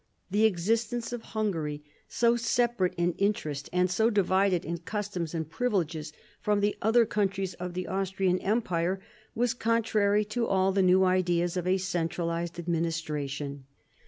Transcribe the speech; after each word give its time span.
The 0.31 0.45
existence 0.45 1.13
of 1.13 1.21
Hungary, 1.37 1.83
so 2.07 2.35
separate 2.35 2.95
in 2.97 3.13
interest 3.19 3.69
and 3.71 3.87
so 3.87 4.09
divided 4.09 4.65
in 4.65 4.79
customs 4.79 5.35
and 5.35 5.47
privileges 5.47 6.11
from 6.39 6.59
the 6.59 6.75
other 6.81 7.05
countries 7.05 7.53
of 7.53 7.75
the 7.75 7.85
Austrian 7.85 8.39
Empire, 8.39 8.99
was 9.35 9.53
contrary 9.53 10.25
to 10.25 10.47
all 10.47 10.71
the 10.71 10.81
new 10.81 11.03
ideas 11.03 11.55
of 11.55 11.67
a 11.67 11.77
centralised 11.77 12.57
administration. 12.57 13.65